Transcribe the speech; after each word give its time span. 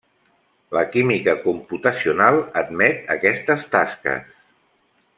La 0.77 0.81
química 0.95 1.35
computacional 1.43 2.41
admet 2.65 3.15
aquestes 3.19 3.71
tasques. 3.79 4.45